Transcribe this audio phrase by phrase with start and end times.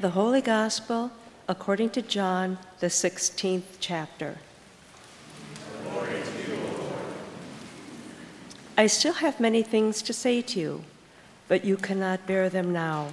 [0.00, 1.10] The Holy Gospel
[1.48, 4.36] according to John, the 16th chapter.
[8.76, 10.84] I still have many things to say to you,
[11.48, 13.08] but you cannot bear them now.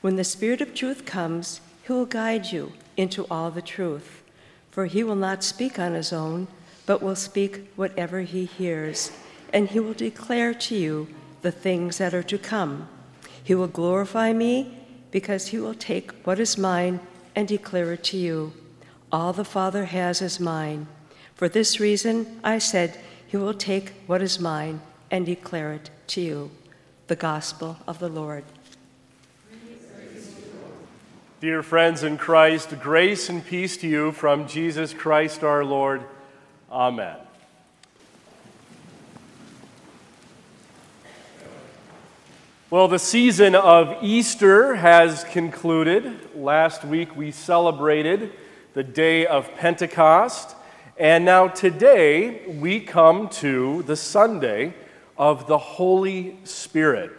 [0.00, 4.22] When the Spirit of truth comes, he will guide you into all the truth,
[4.70, 6.46] for he will not speak on his own,
[6.86, 9.10] but will speak whatever he hears,
[9.52, 11.08] and he will declare to you
[11.42, 12.88] the things that are to come.
[13.42, 14.85] He will glorify me
[15.16, 17.00] because he will take what is mine
[17.34, 18.52] and declare it to you.
[19.10, 20.86] All the Father has is mine.
[21.34, 26.20] For this reason, I said, He will take what is mine and declare it to
[26.20, 26.50] you.
[27.06, 28.44] The Gospel of the Lord.
[31.40, 36.02] Dear friends in Christ, grace and peace to you from Jesus Christ our Lord.
[36.70, 37.25] Amen.
[42.68, 46.34] Well, the season of Easter has concluded.
[46.34, 48.32] Last week we celebrated
[48.74, 50.56] the day of Pentecost.
[50.98, 54.74] And now today we come to the Sunday
[55.16, 57.12] of the Holy Spirit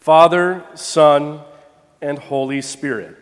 [0.00, 1.42] Father, Son,
[2.02, 3.16] and Holy Spirit.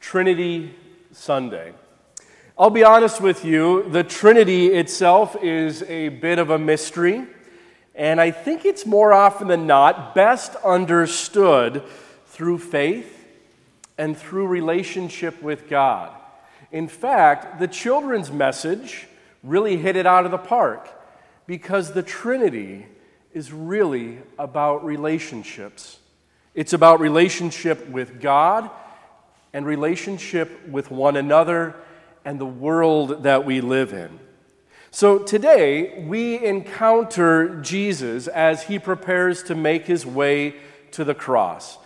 [0.00, 0.74] Trinity
[1.12, 1.72] Sunday.
[2.58, 7.28] I'll be honest with you, the Trinity itself is a bit of a mystery.
[7.96, 11.82] And I think it's more often than not best understood
[12.26, 13.26] through faith
[13.96, 16.12] and through relationship with God.
[16.70, 19.08] In fact, the children's message
[19.42, 20.90] really hit it out of the park
[21.46, 22.86] because the Trinity
[23.32, 25.98] is really about relationships.
[26.54, 28.70] It's about relationship with God
[29.54, 31.74] and relationship with one another
[32.26, 34.18] and the world that we live in.
[34.96, 40.54] So today, we encounter Jesus as he prepares to make his way
[40.92, 41.76] to the cross.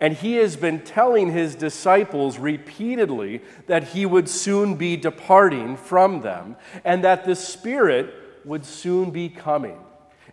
[0.00, 6.20] And he has been telling his disciples repeatedly that he would soon be departing from
[6.20, 8.12] them and that the Spirit
[8.44, 9.78] would soon be coming.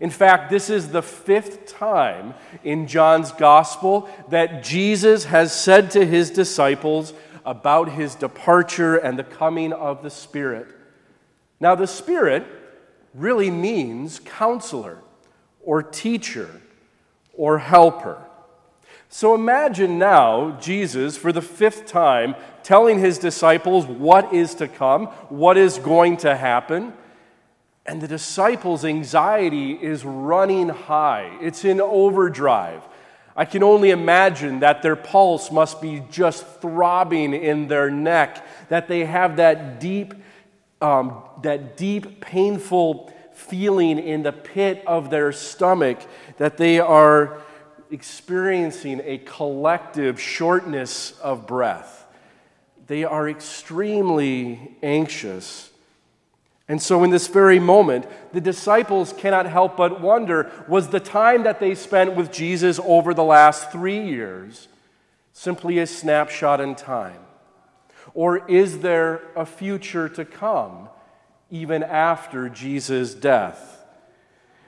[0.01, 2.33] In fact, this is the fifth time
[2.65, 7.13] in John's gospel that Jesus has said to his disciples
[7.45, 10.74] about his departure and the coming of the Spirit.
[11.59, 12.45] Now, the Spirit
[13.13, 14.99] really means counselor
[15.61, 16.61] or teacher
[17.33, 18.21] or helper.
[19.09, 25.07] So imagine now Jesus, for the fifth time, telling his disciples what is to come,
[25.29, 26.93] what is going to happen.
[27.85, 32.81] And the disciples' anxiety is running high, it's in overdrive.
[33.37, 38.87] I can only imagine that their pulse must be just throbbing in their neck, that
[38.87, 40.13] they have that deep
[40.81, 45.99] um, that deep, painful feeling in the pit of their stomach
[46.37, 47.41] that they are
[47.91, 52.05] experiencing a collective shortness of breath.
[52.87, 55.69] They are extremely anxious.
[56.67, 61.43] And so, in this very moment, the disciples cannot help but wonder was the time
[61.43, 64.67] that they spent with Jesus over the last three years
[65.33, 67.19] simply a snapshot in time?
[68.13, 70.89] Or is there a future to come
[71.49, 73.83] even after Jesus' death?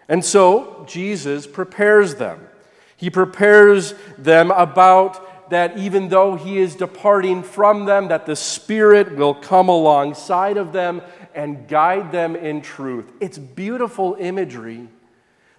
[0.09, 2.47] And so Jesus prepares them.
[2.95, 9.15] He prepares them about that even though he is departing from them, that the Spirit
[9.15, 11.01] will come alongside of them
[11.33, 13.11] and guide them in truth.
[13.19, 14.89] It's beautiful imagery.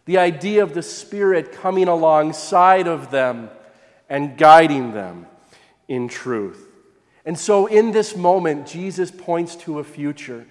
[0.04, 3.50] The idea of the Spirit coming alongside of them
[4.08, 5.26] and guiding them
[5.86, 6.67] in truth.
[7.28, 10.46] And so, in this moment, Jesus points to a future.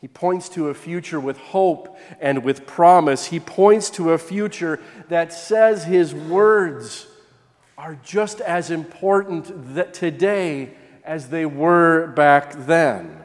[0.00, 3.26] He points to a future with hope and with promise.
[3.26, 7.06] He points to a future that says his words
[7.76, 10.72] are just as important that today
[11.04, 13.22] as they were back then.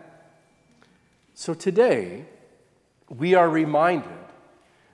[1.33, 2.25] So, today,
[3.07, 4.11] we are reminded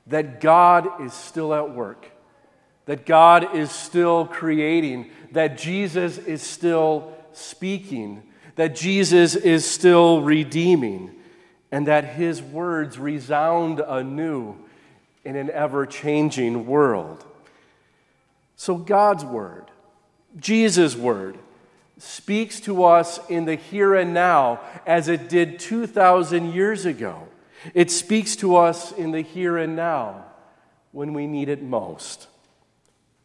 [0.05, 2.11] that God is still at work,
[2.85, 8.23] that God is still creating, that Jesus is still speaking,
[8.55, 11.11] that Jesus is still redeeming,
[11.71, 14.55] and that his words resound anew
[15.25, 17.25] in an ever changing world.
[18.55, 19.65] So, God's word,
[20.39, 21.37] Jesus' word,
[21.97, 27.27] speaks to us in the here and now as it did 2,000 years ago.
[27.73, 30.25] It speaks to us in the here and now
[30.91, 32.27] when we need it most.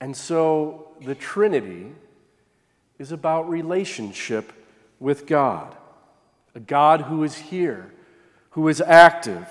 [0.01, 1.93] And so the Trinity
[2.99, 4.53] is about relationship
[4.99, 5.75] with God.
[6.55, 7.93] A God who is here,
[8.51, 9.47] who is active,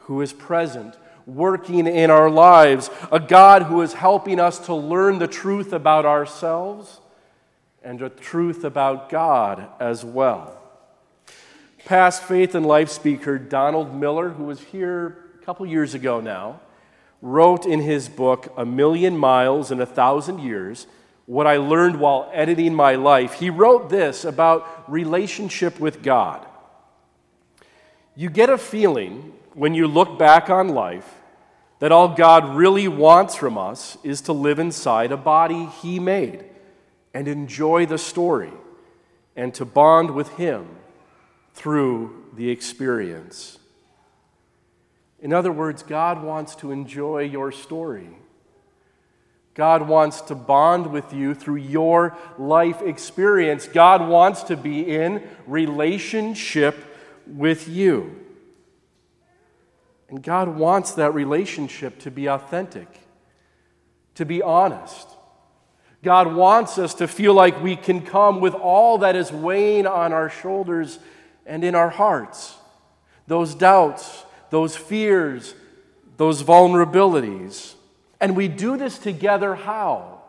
[0.00, 2.90] who is present, working in our lives.
[3.10, 7.00] A God who is helping us to learn the truth about ourselves
[7.82, 10.60] and a truth about God as well.
[11.84, 16.60] Past faith and life speaker Donald Miller, who was here a couple years ago now,
[17.22, 20.86] wrote in his book, A Million Miles in a Thousand Years,
[21.30, 23.34] what I learned while editing my life.
[23.34, 26.44] He wrote this about relationship with God.
[28.16, 31.08] You get a feeling when you look back on life
[31.78, 36.46] that all God really wants from us is to live inside a body He made
[37.14, 38.50] and enjoy the story
[39.36, 40.66] and to bond with Him
[41.54, 43.56] through the experience.
[45.20, 48.08] In other words, God wants to enjoy your story.
[49.60, 53.66] God wants to bond with you through your life experience.
[53.66, 56.82] God wants to be in relationship
[57.26, 58.24] with you.
[60.08, 62.88] And God wants that relationship to be authentic,
[64.14, 65.06] to be honest.
[66.02, 70.14] God wants us to feel like we can come with all that is weighing on
[70.14, 70.98] our shoulders
[71.44, 72.56] and in our hearts
[73.26, 75.54] those doubts, those fears,
[76.16, 77.74] those vulnerabilities.
[78.20, 80.20] And we do this together how?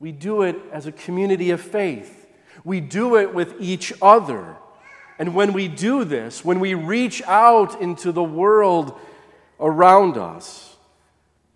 [0.00, 2.26] We do it as a community of faith.
[2.64, 4.56] We do it with each other.
[5.18, 8.98] And when we do this, when we reach out into the world
[9.60, 10.76] around us,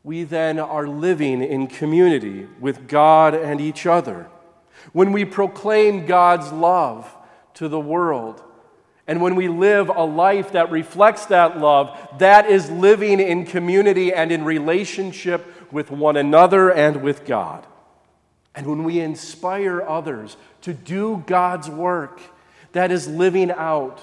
[0.04, 4.28] we then are living in community with God and each other.
[4.92, 7.14] When we proclaim God's love
[7.54, 8.42] to the world,
[9.08, 14.12] and when we live a life that reflects that love, that is living in community
[14.12, 17.66] and in relationship with one another and with God.
[18.54, 22.20] And when we inspire others to do God's work,
[22.72, 23.98] that is living out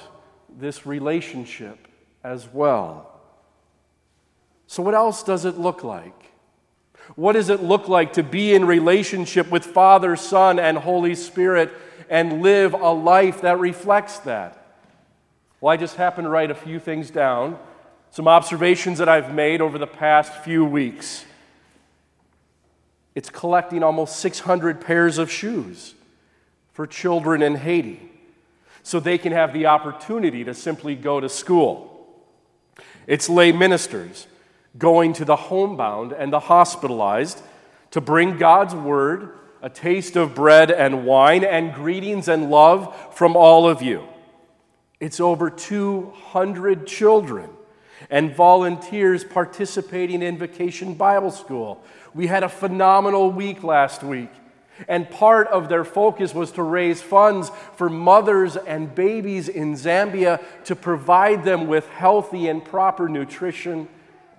[0.58, 1.88] this relationship
[2.24, 3.12] as well.
[4.66, 6.32] So, what else does it look like?
[7.16, 11.72] What does it look like to be in relationship with Father, Son, and Holy Spirit
[12.10, 14.65] and live a life that reflects that?
[15.66, 17.58] Well, I just happened to write a few things down,
[18.12, 21.26] some observations that I've made over the past few weeks.
[23.16, 25.96] It's collecting almost 600 pairs of shoes
[26.74, 28.00] for children in Haiti
[28.84, 32.14] so they can have the opportunity to simply go to school.
[33.08, 34.28] It's lay ministers
[34.78, 37.42] going to the homebound and the hospitalized
[37.90, 39.32] to bring God's word,
[39.64, 44.08] a taste of bread and wine, and greetings and love from all of you.
[45.00, 47.50] It's over 200 children
[48.10, 51.84] and volunteers participating in Vacation Bible School.
[52.14, 54.30] We had a phenomenal week last week.
[54.90, 60.44] And part of their focus was to raise funds for mothers and babies in Zambia
[60.66, 63.88] to provide them with healthy and proper nutrition,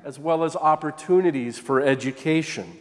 [0.04, 2.78] as well as opportunities for education.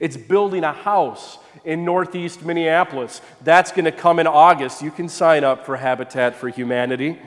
[0.00, 3.20] It's building a house in northeast Minneapolis.
[3.42, 4.82] That's going to come in August.
[4.82, 7.18] You can sign up for Habitat for Humanity.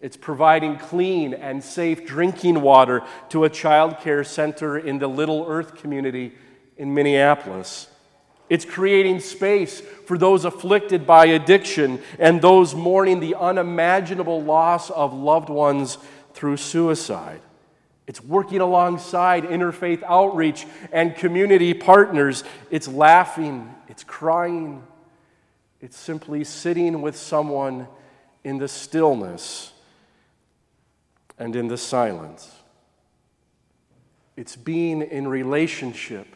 [0.00, 5.44] It's providing clean and safe drinking water to a child care center in the Little
[5.48, 6.32] Earth community
[6.76, 7.88] in Minneapolis.
[8.48, 15.12] It's creating space for those afflicted by addiction and those mourning the unimaginable loss of
[15.12, 15.98] loved ones
[16.32, 17.40] through suicide.
[18.08, 22.42] It's working alongside interfaith outreach and community partners.
[22.70, 24.82] It's laughing, it's crying,
[25.82, 27.86] it's simply sitting with someone
[28.44, 29.72] in the stillness
[31.38, 32.50] and in the silence.
[34.38, 36.28] It's being in relationship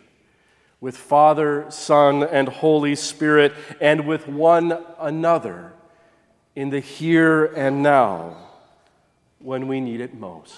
[0.79, 5.73] with Father, Son, and Holy Spirit, and with one another
[6.55, 8.37] in the here and now
[9.39, 10.55] when we need it most.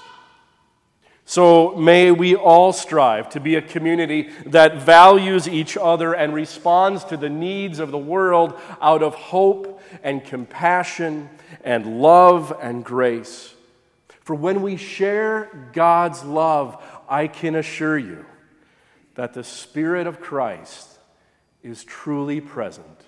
[1.27, 7.05] So may we all strive to be a community that values each other and responds
[7.05, 11.31] to the needs of the world out of hope and compassion
[11.63, 13.55] and love and grace.
[14.21, 18.27] For when we share God's love, I can assure you,
[19.15, 20.99] that the Spirit of Christ
[21.63, 23.03] is truly present.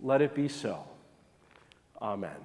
[0.00, 0.84] Let it be so.
[2.00, 2.36] Amen.